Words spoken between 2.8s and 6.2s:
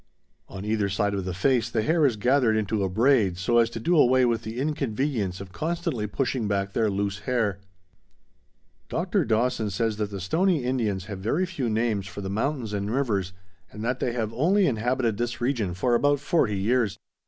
a braid so as to do away with the inconvenience of constantly